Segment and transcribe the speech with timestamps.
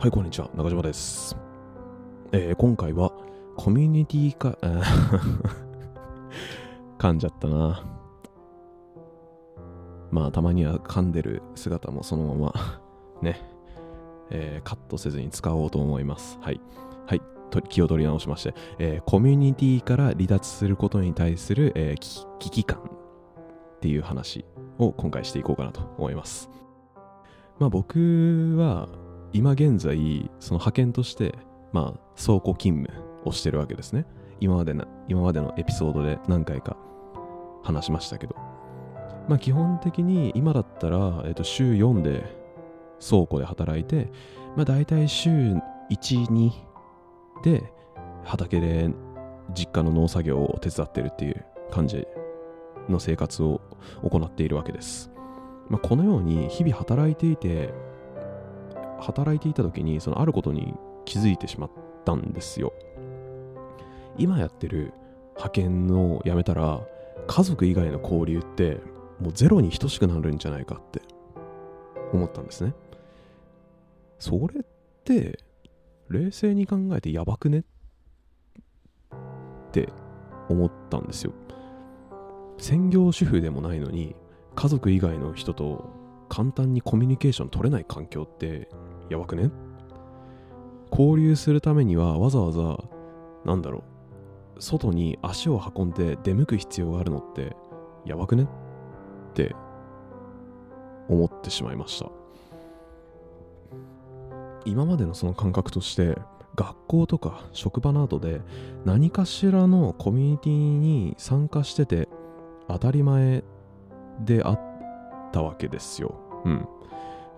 [0.00, 0.48] はい、こんにちは。
[0.54, 1.36] 中島です。
[2.30, 3.10] えー今回は、
[3.56, 4.56] コミュニティか、
[6.98, 7.82] 噛んじゃったな。
[10.12, 12.54] まあ、たまには噛んでる姿もそのまま、
[13.22, 13.42] ね、
[14.30, 16.38] えーカットせずに使おうと思います。
[16.42, 16.60] はい。
[17.06, 17.22] はい。
[17.68, 22.82] 気を取り直しまして、えーコミュニティから離脱することに対する、えー危機感っ
[23.80, 24.44] ていう話
[24.78, 26.48] を今回していこうかなと思います。
[27.58, 28.88] まあ僕は
[29.32, 31.34] 今現在その派遣として
[31.72, 34.06] まあ倉庫勤務をしてるわけですね。
[34.40, 36.76] 今までな今までのエピソードで何回か
[37.62, 38.36] 話しましたけど。
[39.28, 42.24] まあ基本的に今だったら、えっと週4で
[43.06, 44.10] 倉庫で働いて、
[44.56, 45.60] まあ大体週1、
[46.28, 46.50] 2
[47.44, 47.72] で
[48.24, 48.90] 畑で
[49.54, 52.06] 実家の農作業を手伝ってるっていう感じ
[52.88, 53.60] の生活を
[54.02, 55.10] 行っているわけです。
[55.68, 57.74] まあ、このように日々働いていて
[59.00, 61.70] 働いていた時にそのあることに気づいてしまっ
[62.04, 62.72] たんですよ。
[64.16, 64.92] 今やってる
[65.30, 66.80] 派遣をやめたら
[67.26, 68.78] 家族以外の交流って
[69.20, 71.02] もうゼロに等しくなるんじゃないかって
[72.12, 72.74] 思ったんですね。
[74.18, 74.64] それっ
[75.04, 75.38] て
[76.08, 77.64] 冷静に考えてやばくねっ
[79.70, 79.88] て
[80.48, 81.32] 思ったんですよ。
[82.58, 84.16] 専業主婦でもないのに
[84.56, 85.97] 家族以外の人と
[86.28, 88.68] 簡単にコミュニケーション取れない環境って
[89.10, 89.50] やばくね？
[90.90, 92.78] 交流するためにはわざわざ
[93.44, 93.84] なんだろ
[94.56, 94.62] う？
[94.62, 97.56] 外に足を運んで出向く必要があるのって
[98.04, 98.44] やばくね？
[98.44, 98.46] っ
[99.34, 99.54] て
[101.08, 102.10] 思ってしまいました。
[104.64, 106.18] 今までのその感覚として
[106.54, 108.40] 学校とか職場などで
[108.84, 112.08] 何かしらのコミュニティに参加してて
[112.66, 113.44] 当たり前
[114.20, 114.67] であっ
[115.32, 116.14] たわけですよ。
[116.44, 116.68] うん。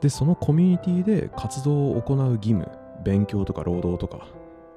[0.00, 2.68] で、そのコミュニティで活動を行う義務、
[3.04, 4.26] 勉強とか労働とか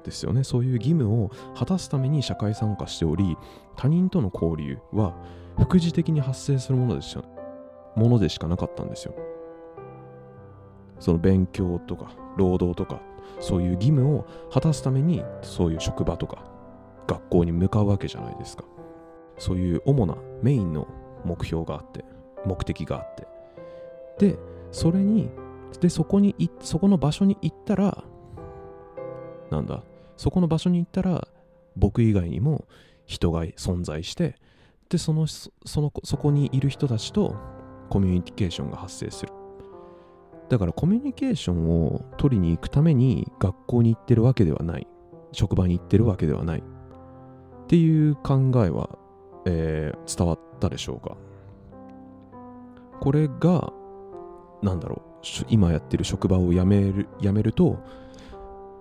[0.04, 0.44] ですよね。
[0.44, 3.36] そういう義務を果たすために社会参加しており、
[3.76, 5.14] 他人との交流は
[5.58, 7.16] 副次的に発生するものでし
[7.96, 9.14] ものでしかなかったんですよ。
[10.98, 13.00] その勉強とか労働とか、
[13.40, 16.44] そういう義務を果たすために、そういう職場とか
[17.06, 18.64] 学校に向かうわけじゃないですか。
[19.38, 20.86] そういう主なメインの
[21.24, 22.04] 目標があって、
[22.46, 23.26] 目的があって。
[24.18, 24.38] で、
[24.72, 25.30] それに、
[25.80, 28.04] で、そこにい、そこの場所に行ったら、
[29.50, 29.82] なんだ、
[30.16, 31.26] そこの場所に行ったら、
[31.76, 32.66] 僕以外にも
[33.06, 34.36] 人が存在して、
[34.88, 37.36] で、その、そその、そこにいる人たちと
[37.90, 39.32] コミュニケーションが発生する。
[40.48, 44.86] だからコミュニケーションを取りに行くために学校に行ってるわけではない。
[45.32, 46.60] 職場に行ってるわけではない。
[46.60, 48.98] っていう考えは
[49.46, 51.16] えー伝わったでしょうか
[53.00, 53.72] これが
[54.62, 57.78] なんだろう今やってる職場を辞める辞めると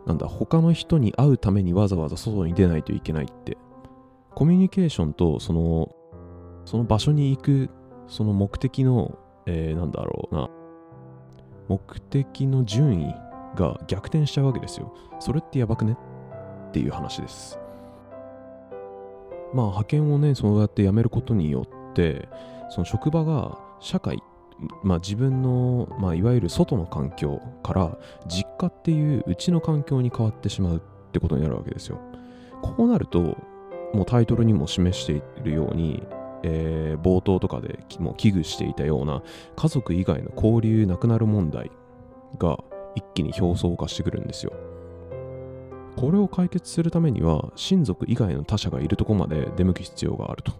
[0.05, 3.57] なんだ他の人に会うためにわざわざ外に出ないといけないって。
[4.35, 5.93] コミュニケーションとその
[6.65, 7.69] その場所に行く
[8.07, 9.15] その目的の、
[9.45, 10.49] えーなんだろうな
[11.67, 13.15] 目的の順位
[13.55, 14.91] が逆転しちゃうわけですよ。
[15.19, 15.95] それってやばくね？
[16.69, 17.59] っていう話です。
[19.53, 22.27] まあ派遣をねそうやって辞めることによって
[22.71, 24.23] その職場が社会
[24.81, 31.99] まあ自分の、まあ、いわゆる外の環境から実家っていううちの環境に変わってしまうってことになるわけですよ。
[32.61, 33.37] こうなると
[33.93, 36.01] もうタイトルにも示しているように、
[36.43, 39.21] えー冒頭とかでもう危惧していたような
[39.55, 41.71] 家族以外の交流なくなる問題
[42.37, 42.57] が
[42.95, 44.53] 一気に表層化してくるんですよ。
[45.97, 50.53] これを解決するためには親族以外の他者がいるとこまで出向く必要があると。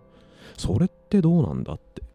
[0.57, 2.12] それってどうなんだって。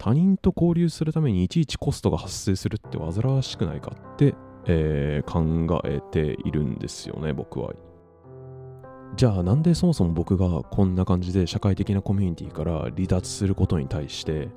[0.00, 4.34] 他人と交流するためにいちいちコストが発生するって煩わしくないかって、
[4.64, 7.74] えー考えているんですよね僕は。
[9.14, 14.48] じゃあなんでそもそも僕がこんな感じで社会的なコミュニティから離脱することに対して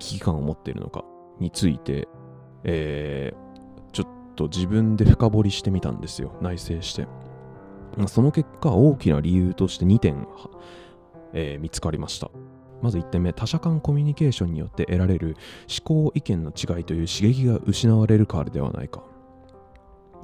[0.00, 1.04] 危機感を持っているのか
[1.38, 2.08] について、
[2.64, 3.50] えー
[3.92, 6.32] ちょっと自分で深掘りしてみたんですよ。
[6.40, 7.06] 内省して。
[8.08, 10.26] その結果大きな理由として2点、
[11.32, 12.28] えー見つかりました。
[12.82, 15.36] まず1点目他者間コミュニケーションによって得られる
[15.68, 19.02] 思考意見の違いという刺激が失われるからではないか。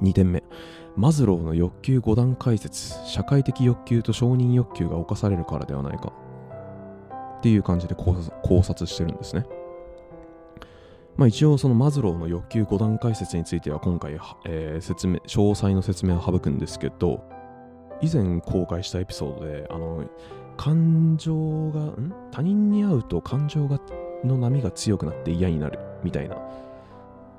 [0.01, 0.43] 2点目
[0.95, 6.11] マズローの欲求5段解説社会的欲求と承認欲求が侵されるからではないか。
[7.37, 9.45] っていう感じで考察考察してるんですね。
[11.17, 17.23] まあ、一応そのマズローの欲求5段階説については今回、えー説明詳細の説明を省くんですけど
[18.01, 20.03] 以前公開したエピソードであの
[20.57, 22.13] 感情がん？
[22.31, 23.79] 他人に会うと感情が
[24.23, 26.37] の波が強くなって嫌になるみたいな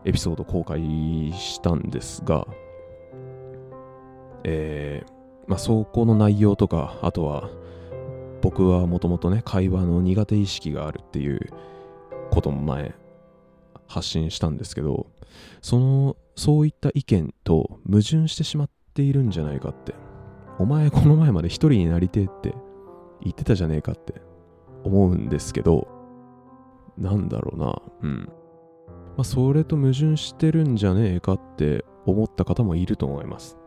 [0.04, 0.80] エピソード公開
[1.32, 2.46] したんですが、
[4.44, 5.10] えー、
[5.48, 7.50] まあ、走行の内容とか、あとは、
[8.40, 11.40] 僕はもともとね、会話の苦手意識があるっていう
[12.30, 12.94] ことも前、
[13.88, 15.08] 発信したんですけど、
[15.60, 19.94] その、そういった意見と矛盾してしまっているんじゃないかって。
[20.60, 22.52] お前この前まで一人になりてえって
[23.22, 24.14] 言ってたじゃねえかって
[24.84, 25.88] 思うんですけど、
[26.96, 28.28] なんだろうな、うん。
[29.16, 33.58] まあ、それと矛盾してるんじゃねえかって思った方もいると思います。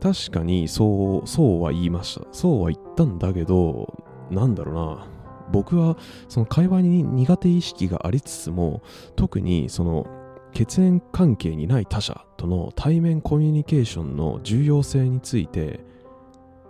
[0.00, 2.26] 確かにそう、そうは言いました。
[2.32, 5.06] そうは言ったんだけど、なんだろうな。
[5.52, 5.96] 僕は
[6.28, 8.82] その会話に苦手意識がありつつも、
[9.14, 10.06] 特にその
[10.52, 15.84] 血縁関係にない他者との対面コミュニケーションの重要性について、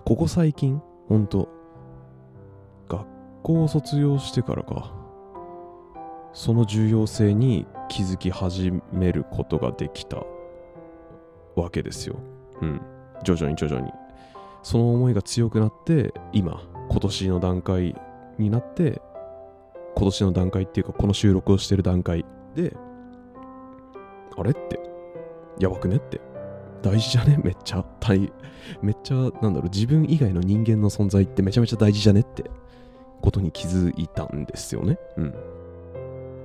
[0.04, 1.48] ここ最近、ほんと、
[3.46, 4.92] 校を卒業してからか、
[6.32, 10.24] その重要性に気づき始めることができた
[11.54, 12.16] わけですよ。
[12.60, 12.80] うん。
[13.22, 13.92] 徐々に徐々に。
[14.64, 16.60] その思いが強くなって、今、
[16.90, 17.94] 今年の段階
[18.36, 19.00] になって、
[19.94, 22.24] 今年の段階っていうか、この収録をしてる段階
[22.56, 22.76] で、
[24.36, 24.80] あれって、
[25.60, 26.20] やばくねって、
[26.82, 27.38] 大事じゃね？
[27.42, 28.30] めっちゃ、大、
[28.82, 32.50] めっちゃ、なんだろう、自分以外の人間の存在ってめちゃめちゃ大事じゃねって
[33.26, 34.98] ことに気づいたんですよね。
[35.16, 35.34] うん。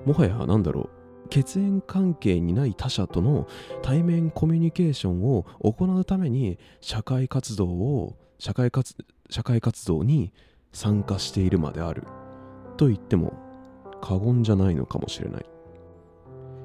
[0.05, 0.89] もはや、なんだろ
[1.25, 3.47] う、血縁関係にない他者との
[3.83, 8.95] 対面コミュニケーションを行うために社会活動を社会活
[9.29, 10.33] 社会活動に
[10.73, 12.03] 参加しているまである
[12.77, 13.33] と言っても
[14.01, 15.45] 過言じゃないのかもしれない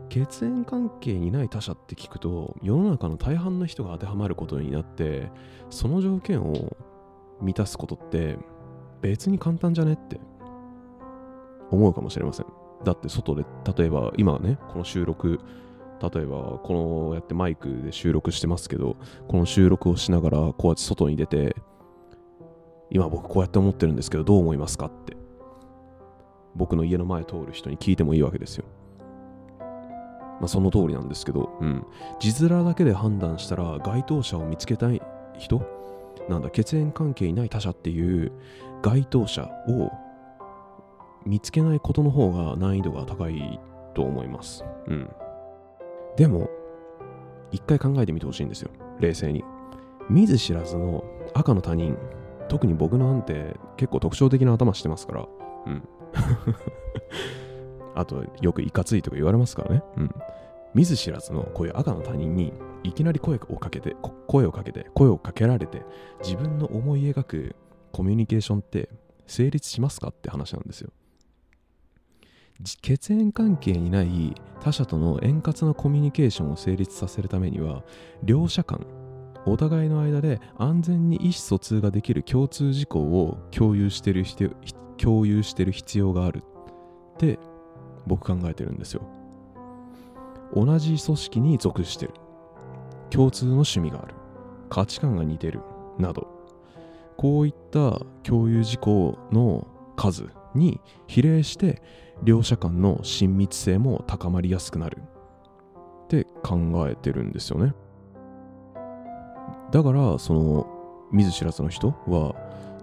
[0.09, 5.31] 血縁関係にない他者って聞くと世の中の大半の人が当てはまることになって
[5.69, 6.75] その条件を
[7.41, 8.39] 満たすことって
[9.11, 10.21] 別に簡単じゃねって
[11.71, 12.47] 思うかもしれません
[12.85, 13.45] だって外で、
[13.77, 15.41] 例えば今ね、この収録、
[16.01, 18.97] 例えばこのやってマイクで収録してますけど、
[19.29, 21.57] この収録をしながらこうやって外に出て、
[22.91, 25.17] 今僕こうやって思ってるんですけどどう思いますかって、
[26.55, 28.65] 僕の家の前通る人に聞いてもいいわけですよ。
[30.39, 31.85] まあその通りなんですけど、うん。
[32.21, 35.01] 字面だけで判断したら該当者を見つけたい
[35.39, 35.63] 人？
[36.29, 38.33] なんだ、血縁関係いない他者っていう
[38.83, 39.91] 該当者を
[41.25, 43.61] 見つけないことの方が難易度が高い
[43.95, 44.65] と思います。
[44.87, 45.11] うん。
[46.17, 46.49] でも、
[47.51, 48.71] 一回考えてみてほしいんですよ。
[49.01, 49.45] 冷静に。
[50.09, 51.97] 見ず知らずの赤の他人、
[52.49, 55.29] 特に僕なんて結構特徴的な頭してますから、
[55.67, 55.89] うん。
[57.95, 59.83] あと、よくいかついとか言われますからね。
[59.97, 60.15] うん。
[60.75, 62.53] 見ず知らずのこういう赤の他人に
[62.83, 63.97] いきなり声をかけて、
[64.27, 65.83] 声をかけて、声をかけられて、
[66.23, 67.57] 自分の思い描く
[67.97, 68.91] コミュニケーションって
[69.27, 70.91] 成立しますかって話なんですよ。
[72.83, 77.85] 血縁関係にない他者との円滑なコミュニケーションを成立させるためには
[78.23, 78.87] 両者間
[79.47, 84.25] お互いの間で安全に意思疎通ができる共通事項を共有してる
[84.99, 86.43] 共有してる必要がある
[87.15, 87.39] って
[88.07, 89.09] 僕考えてるんですよ。
[90.55, 92.13] 同じ組織に属してる。
[93.09, 94.15] 共通の趣味がある。
[94.69, 95.61] 価値観が似てる。
[95.99, 96.36] など。
[97.17, 99.67] こういった共有事項の
[99.97, 101.83] 数に比例して
[102.23, 105.03] 両者間の親密性も高まりやすくなる。
[106.07, 107.75] って考えてるんですよね。
[109.73, 110.67] だからその
[111.11, 112.35] 見ず知らずの人は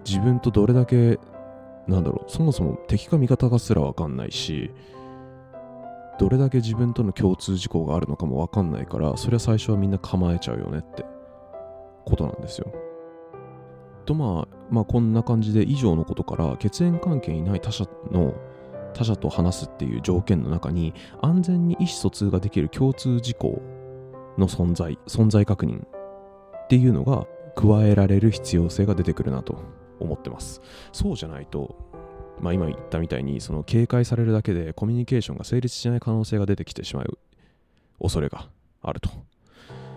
[0.06, 1.18] 自分とどれだけ
[1.88, 4.70] なんだろうそもそも敵か味方かすらわかんないし
[6.18, 11.04] どれだけ自分との共通事項があるのかもわかんないからそれは最初はみんな構えちゃうよねって
[12.04, 12.72] ことなんですよ。
[14.04, 18.34] とまあまあこんな感じで以上のことから血縁関係にない他者の
[18.94, 23.60] 他者と話すっていう条件の中に安全に意思疎通ができる共通事項
[24.38, 29.58] の存在存在確認っていうのが加えられる必要性が出てくるなと
[30.00, 30.60] 思ってます。
[30.92, 31.76] そうじゃないと
[32.40, 37.18] まあ今言ったみたいにその警戒されるだけでコミュニケーションが成立しない可能性が出てきてしまう
[38.00, 38.48] 恐れが
[38.82, 39.10] あると。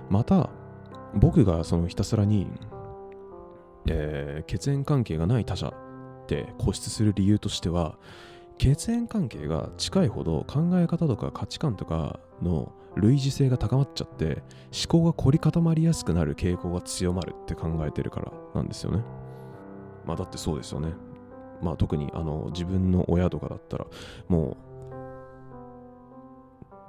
[0.09, 0.49] また
[1.13, 2.47] 僕がそのひたすらに、
[3.87, 7.97] えー、血縁関係がない他者って固執する理由としては
[8.57, 19.03] 血縁関係が近いほど考え方とか価値観とかの類似性が高まっちゃって思考が凝り固まりやすくなる傾向が強まるって考えてるからなんですよね。
[20.05, 20.93] まあだってそうですよね。
[21.61, 23.85] まあ特にあの自分の親とかだったら
[24.27, 24.57] も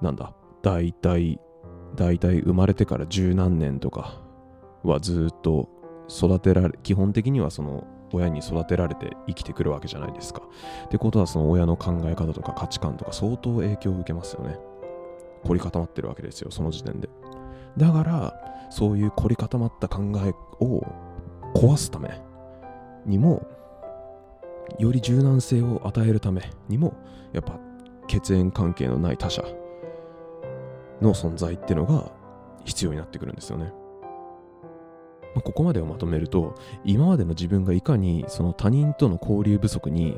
[0.01, 1.39] うなんだ大体
[1.95, 4.21] 大体生まれてから十何年とか
[4.83, 5.69] はずっと
[6.09, 10.43] 育てられ基本的にはその親に育てられて生きてくるわけじゃないですか。
[10.87, 14.59] ってことはその親の考え方とか価値観とか相当影響を受けますよね。
[15.45, 17.09] 凝り固まってるわけですよその時点で
[17.77, 20.83] だからそういう凝り固まった考えを
[21.55, 22.21] 壊すため
[23.07, 23.47] にも
[24.79, 26.95] より柔軟性を与えるためにも
[27.33, 27.59] やっぱ
[28.07, 29.43] 血縁関係のない他者
[31.01, 32.11] の存在っていうのが
[32.65, 33.73] 必要になってくるんですよね。
[35.35, 36.55] まあ、ここまでをまとめると
[36.85, 40.17] 今までの自分がいかにその他人との交流不足に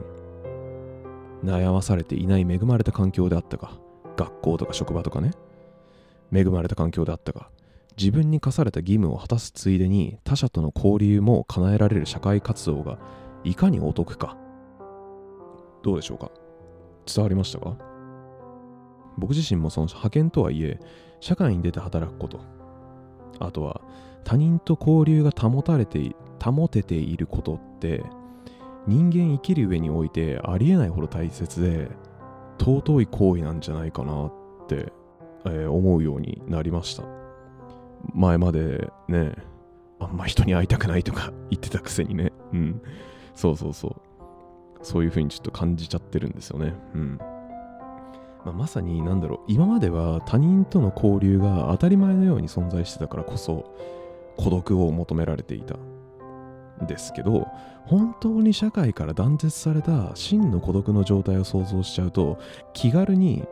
[1.45, 3.79] 悩まされていない恵まれた環境であったか
[4.17, 5.33] 学校とか職場とかね
[6.33, 7.51] 恵まれた環境であったか
[7.99, 12.99] 自分に課された義務を果たすついでに他者との交流も叶えられる社会活動が
[13.45, 14.37] いかにお得か
[15.83, 16.31] どうでしょうか？
[17.07, 17.77] 伝わりましたか？
[19.19, 20.79] 僕自身もその派遣とはいえ
[21.21, 22.41] 社会に出て働くこと
[23.39, 23.81] あとは
[24.25, 28.05] 他人と交流が保たれて保てていることって
[28.87, 31.89] 人間生きる上においてありえないほど大切で
[32.59, 34.33] 尊い行為なんじゃないかなっ
[34.69, 34.93] て、
[35.47, 37.05] えー、思うようになりました。
[38.15, 39.35] 前までね
[40.01, 42.33] あんま人に会いたくないとか 言ってたくせにね。
[42.53, 42.83] うん。
[43.35, 43.95] そうそうそう。
[44.83, 46.75] そういう風にちょっと感じちゃってるんですよね。
[46.95, 47.19] うん。
[48.45, 49.39] まあ、まさに何だろう。
[49.47, 53.75] 今までは他人との交流が当たり前のように存在してたからこそ
[54.43, 55.77] 孤独を求められていた。
[56.87, 57.47] ですけど
[57.85, 62.39] 本当に社会から断絶された真の孤独の状態を想像しちゃうと
[62.73, 63.45] 気軽に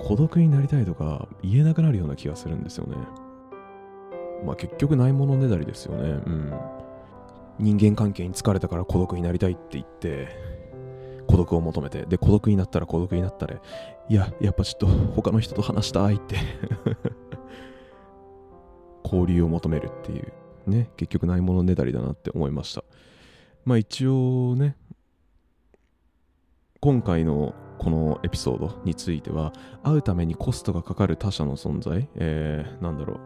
[0.00, 2.96] 孤独になりたいとか言えなくなるような気がするんですよね。
[4.44, 6.22] まあ結局ないものねだりですよね。
[6.26, 6.52] うん。
[7.58, 10.28] 人間関係に疲れたから孤独になりたいって言って
[11.26, 16.36] 孤独を求めてで孤独になったら孤独になったらいややっぱちょっと他の人と話したいって。
[19.04, 20.32] 交流を求めるっていう
[20.66, 22.84] ね結局ないものねだりだなって思いました
[23.64, 24.76] まあ一応ね
[26.80, 33.20] 今回のこのエピソードについては会うためにコストがかかる他者の存在、えー、なんだろう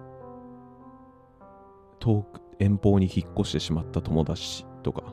[1.98, 5.12] 遠く遠方に引っ越してしまった友達とか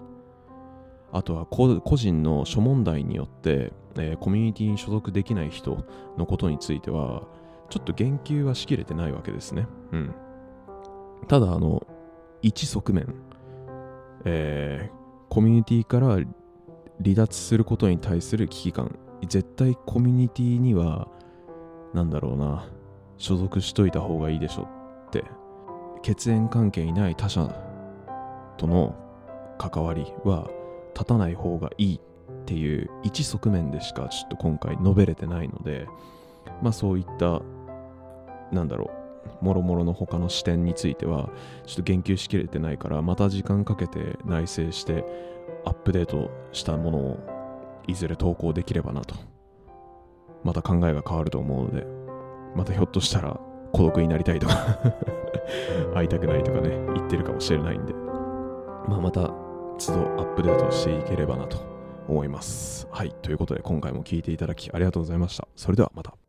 [1.14, 5.86] あとは個人の諸問題によって、えー、コミュニティに所属できない人
[6.18, 7.28] のことについては、
[7.70, 9.68] ちょっと言及はしきれてないわけですね。
[9.92, 10.16] うん。
[11.28, 11.86] ただ、あの、
[12.42, 13.16] 一側面、
[14.26, 21.08] えー、コミュニティから離脱することに対する危機感、絶対コミュニティには、
[21.94, 22.68] なんだろうな、
[23.18, 24.68] 所属しといた方がいいでしょ
[25.08, 25.24] って、
[26.02, 27.48] 血縁関係にない他者
[28.58, 28.96] との
[29.58, 30.50] 関わりは、
[30.94, 32.00] 立たない方がいい
[32.44, 35.88] っていう一側面でしかちょっと今回述べれてないので
[36.62, 37.42] まあそういった
[38.52, 39.03] なんだろう
[39.42, 41.30] もろもろの他の視点については
[41.66, 45.04] ちょっと言及しきれてないからまた時間かけて内省して
[45.66, 49.16] アップデートしたものをいずれ投稿できればなと
[50.44, 51.86] また考えが変わると思うので
[52.56, 53.40] またひょっとしたら
[53.72, 54.78] 孤独になりたいとか
[55.96, 57.94] 会いたくないとかね言ってるかもしれないんで
[58.88, 59.32] まあまた
[59.80, 61.58] 都度アップデートしていければなと
[62.08, 62.88] 思います。
[62.92, 63.14] はい。
[63.22, 65.48] ということで今回も聴いていただきありがとうございました。
[65.56, 66.23] それではまた。